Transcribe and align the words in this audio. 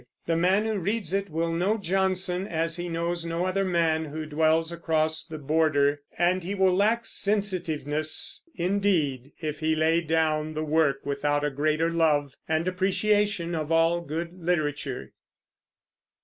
The 0.25 0.35
man 0.35 0.65
who 0.65 0.79
reads 0.79 1.13
it 1.13 1.29
will 1.29 1.51
know 1.53 1.77
Johnson 1.77 2.47
as 2.47 2.77
he 2.77 2.89
knows 2.89 3.23
no 3.23 3.45
other 3.45 3.63
man 3.63 4.05
who 4.05 4.25
dwells 4.25 4.71
across 4.71 5.23
the 5.23 5.37
border; 5.37 6.01
and 6.17 6.43
he 6.43 6.55
will 6.55 6.73
lack 6.73 7.05
sensitiveness, 7.05 8.41
indeed, 8.55 9.31
if 9.41 9.59
he 9.59 9.75
lay 9.75 10.01
down 10.01 10.55
the 10.55 10.63
work 10.63 11.05
without 11.05 11.45
a 11.45 11.51
greater 11.51 11.91
love 11.91 12.33
and 12.49 12.67
appreciation 12.67 13.53
of 13.53 13.71
all 13.71 14.01
good 14.01 14.33
literature. 14.43 15.13